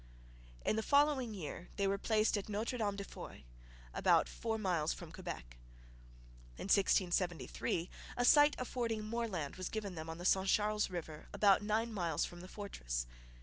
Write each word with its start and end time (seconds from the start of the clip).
In 0.65 0.77
the 0.77 0.81
following 0.81 1.31
year 1.35 1.69
they 1.75 1.85
were 1.87 1.99
placed 1.99 2.35
at 2.35 2.49
Notre 2.49 2.79
Dame 2.79 2.95
de 2.95 3.03
Foy, 3.03 3.43
about 3.93 4.27
four 4.27 4.57
miles 4.57 4.93
from 4.93 5.11
Quebec. 5.11 5.57
In 6.57 6.63
1673 6.63 7.87
a 8.17 8.25
site 8.25 8.55
affording 8.57 9.05
more 9.05 9.27
land 9.27 9.57
was 9.57 9.69
given 9.69 9.93
them 9.93 10.09
on 10.09 10.17
the 10.17 10.25
St 10.25 10.47
Charles 10.47 10.89
river 10.89 11.27
about 11.33 11.61
nine 11.61 11.93
miles 11.93 12.25
from 12.25 12.41
the 12.41 12.47
fortress. 12.47 13.05